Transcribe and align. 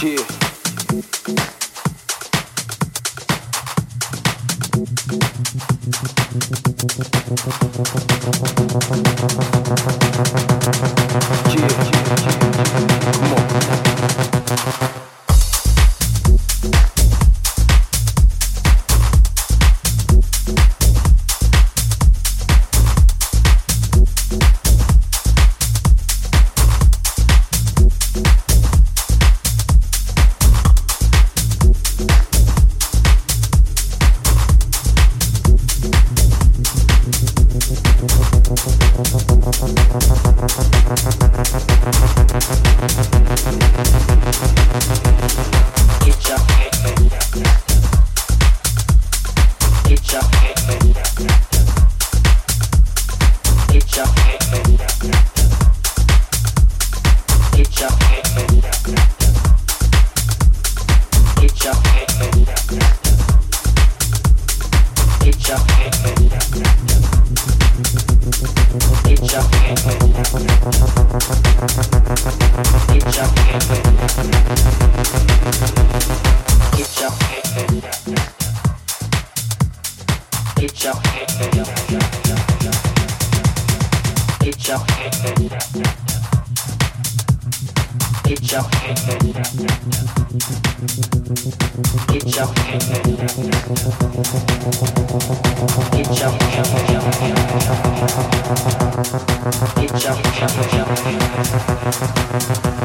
Yeah. 0.00 0.38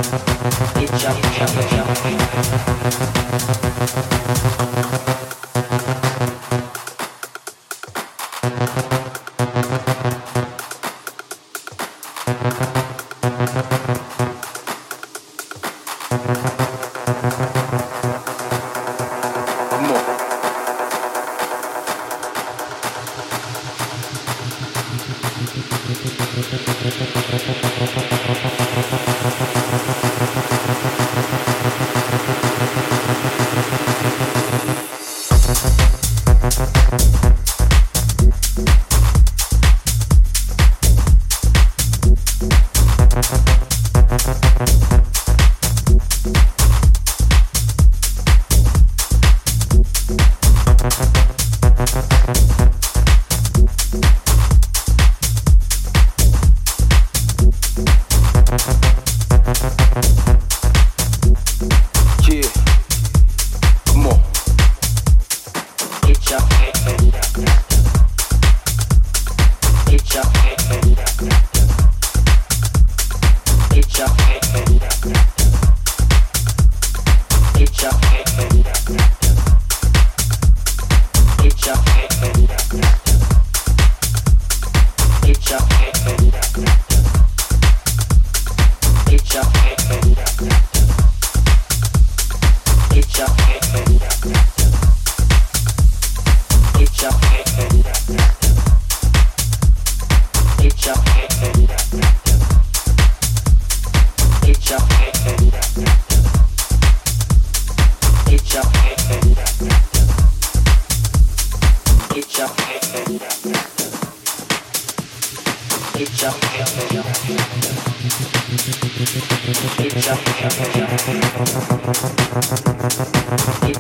Jump, 0.04 1.18
jump, 1.34 1.70
jump. 1.70 2.24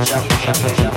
Jump, 0.03 0.29
jump, 0.45 0.77
jump. 0.77 0.93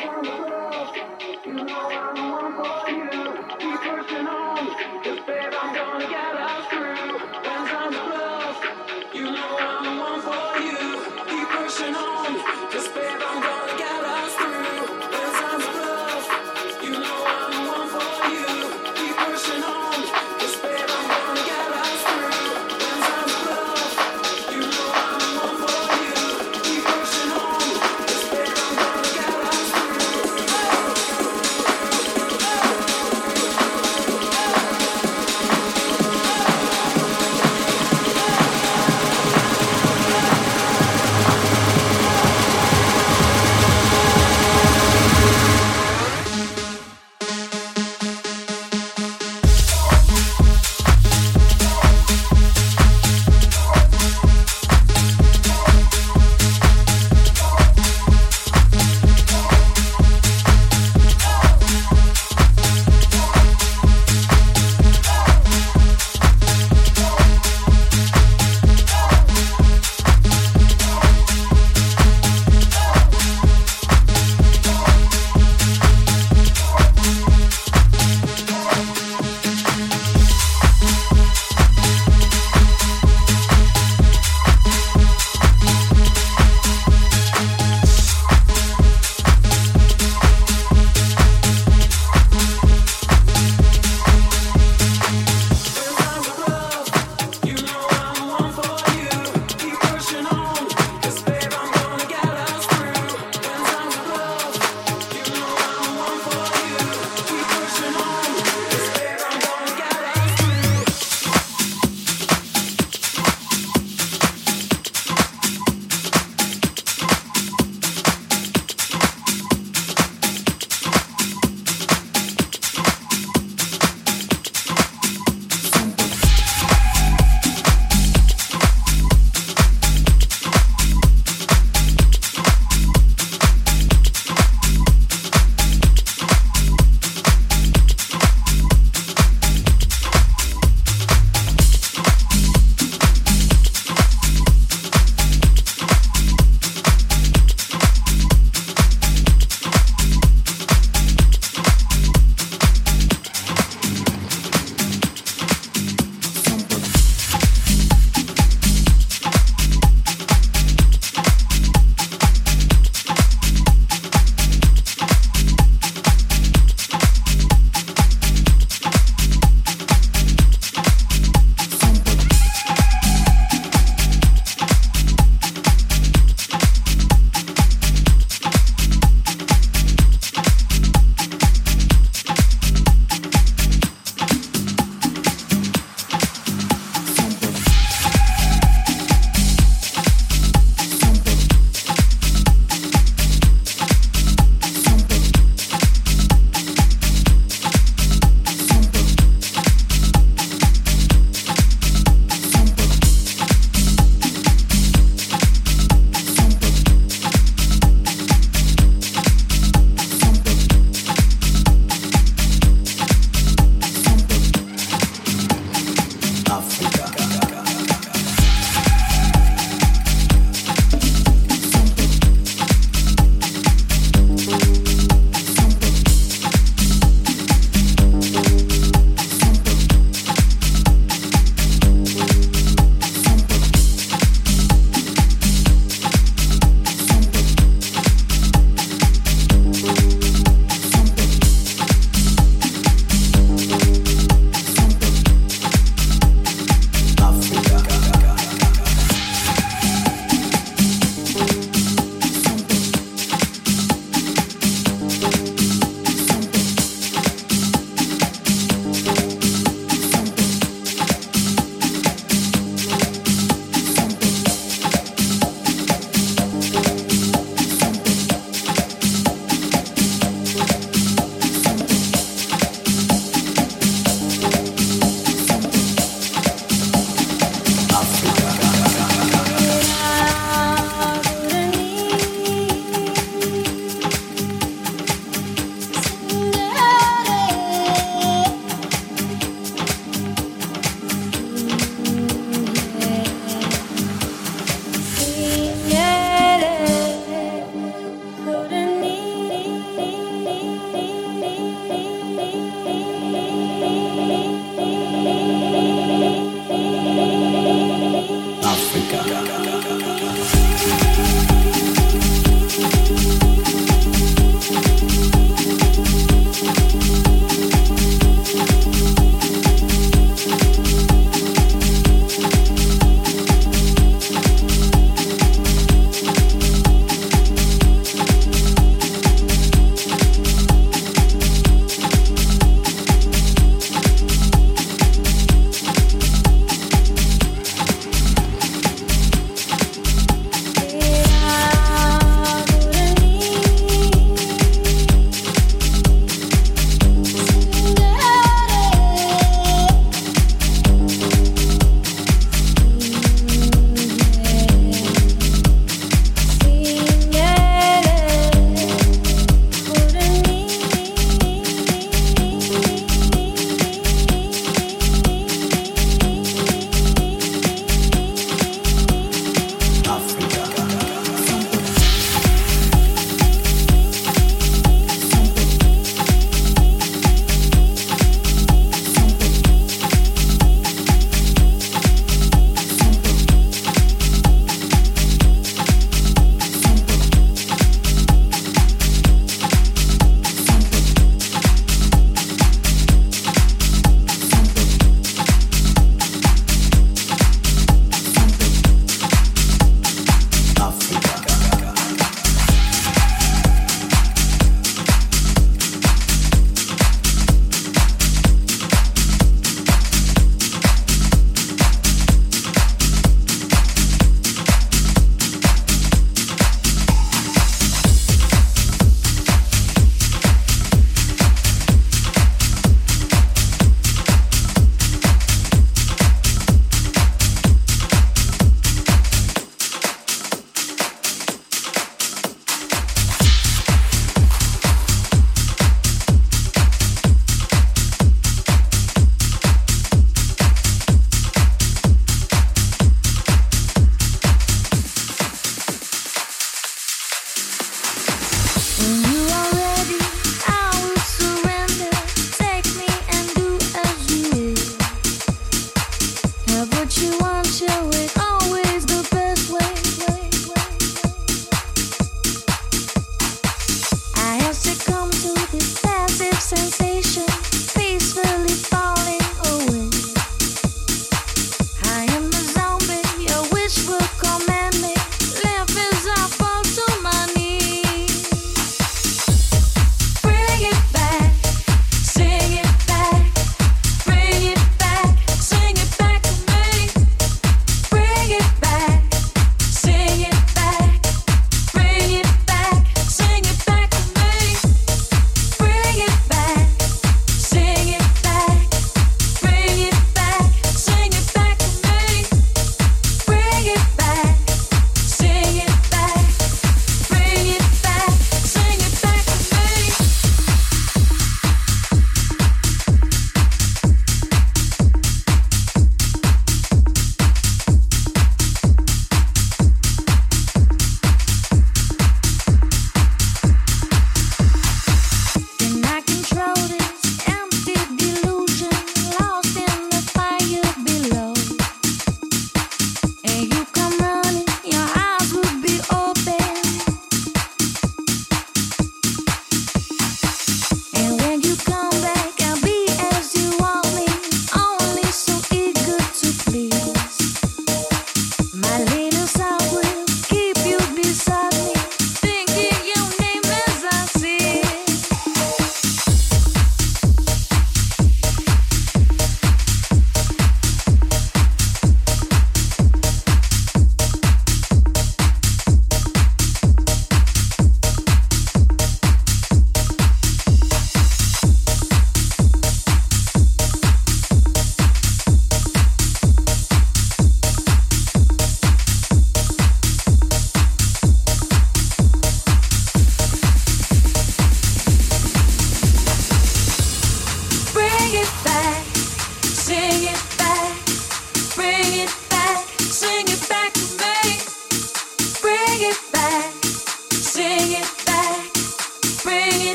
Oh, 0.00 0.47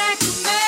back 0.00 0.18
to 0.18 0.26
me. 0.44 0.59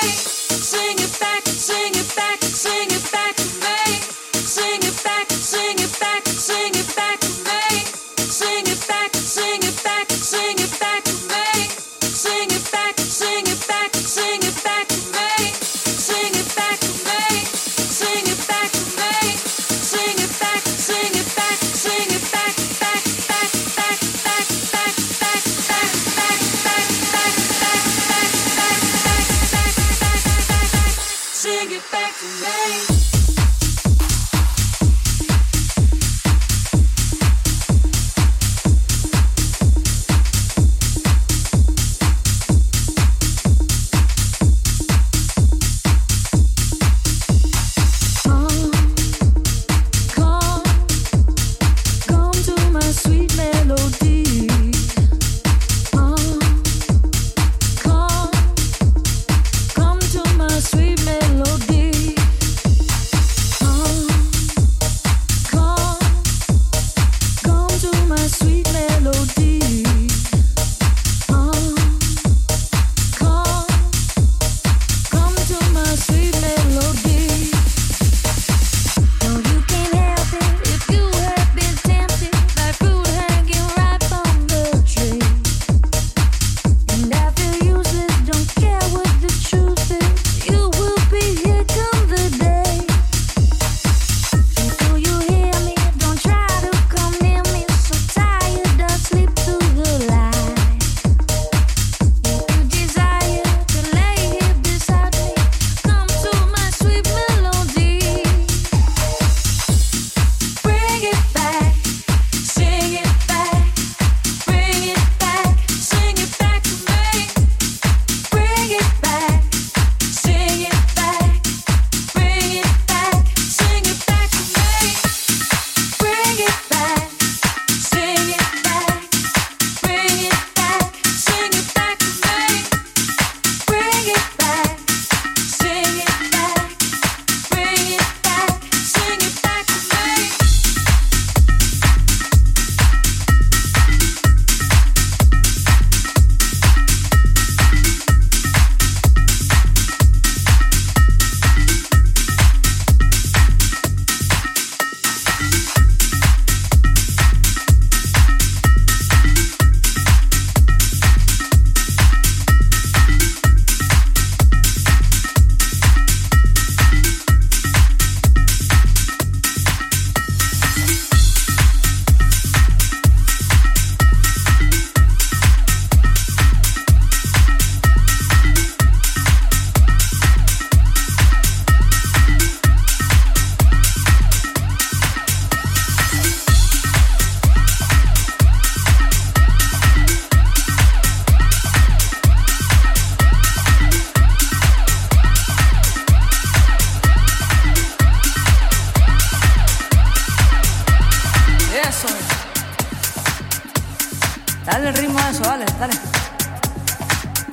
dale. 205.87 205.99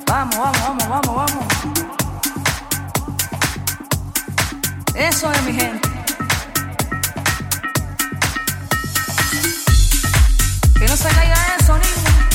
Vamos, 0.07 0.37
vamos, 0.37 0.61
vamos, 0.61 0.87
vamos, 0.87 1.15
vamos. 1.15 1.45
Eso 4.93 5.31
es 5.31 5.43
mi 5.43 5.53
gente. 5.53 5.89
Que 10.79 10.87
no 10.87 10.97
se 10.97 11.09
caiga 11.09 11.35
eso, 11.59 11.77
niño. 11.77 12.30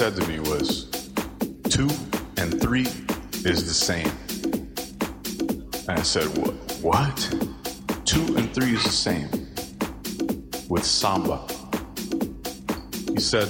Said 0.00 0.16
to 0.16 0.26
me 0.26 0.40
was, 0.40 0.86
two 1.68 1.86
and 2.38 2.58
three 2.58 2.86
is 3.44 3.66
the 3.66 3.74
same. 3.74 4.10
And 5.86 5.98
I 5.98 6.00
said, 6.00 6.24
what? 6.38 6.54
What? 6.80 7.16
Two 8.06 8.34
and 8.34 8.50
three 8.54 8.72
is 8.72 8.82
the 8.82 8.88
same 8.88 9.28
with 10.70 10.86
samba. 10.86 11.46
He 13.12 13.20
said, 13.20 13.48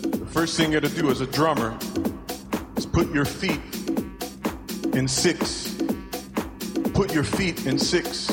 the 0.00 0.24
first 0.24 0.56
thing 0.56 0.72
you 0.72 0.80
gotta 0.80 0.94
do 0.94 1.10
as 1.10 1.20
a 1.20 1.26
drummer 1.26 1.76
is 2.78 2.86
put 2.86 3.12
your 3.12 3.26
feet 3.26 3.60
in 4.94 5.06
six. 5.06 5.76
Put 6.94 7.12
your 7.12 7.24
feet 7.24 7.66
in 7.66 7.78
six, 7.78 8.30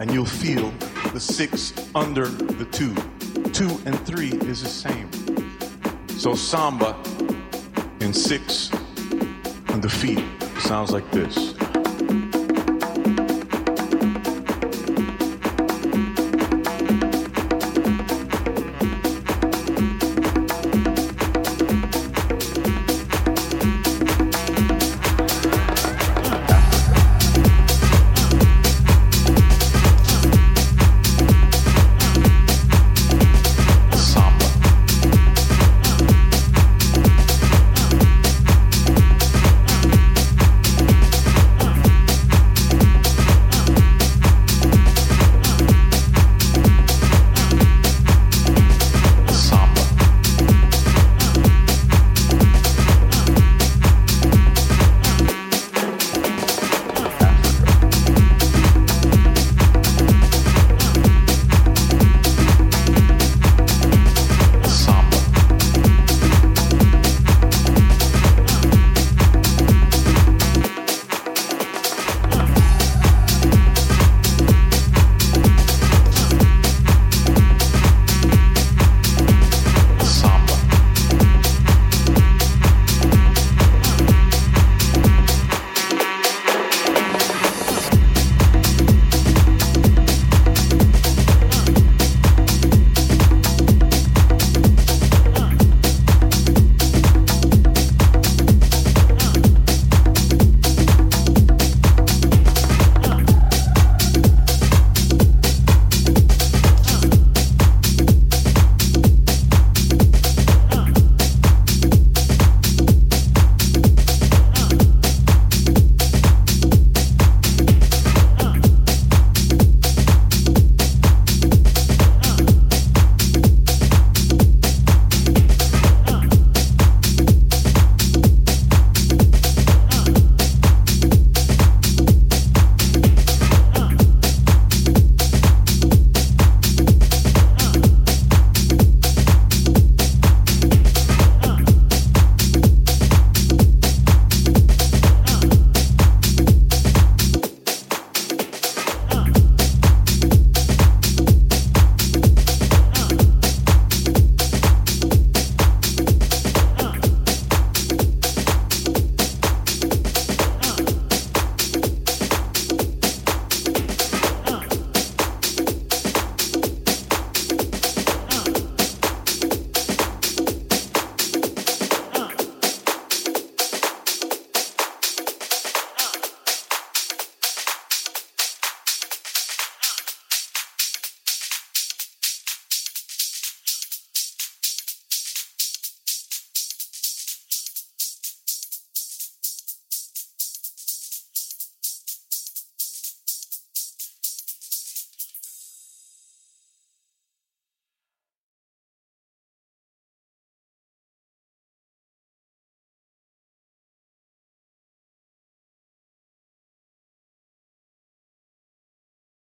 and 0.00 0.12
you'll 0.12 0.26
feel 0.26 0.70
the 1.14 1.20
six 1.20 1.72
under 1.94 2.26
the 2.26 2.66
two. 2.66 2.94
Two 3.52 3.80
and 3.86 3.98
three 4.06 4.32
is 4.50 4.62
the 4.62 4.68
same. 4.68 5.08
So 6.24 6.34
samba 6.34 6.96
in 8.00 8.14
six 8.14 8.72
on 9.68 9.82
the 9.82 9.90
feet 9.90 10.24
sounds 10.58 10.90
like 10.90 11.10
this. 11.10 11.53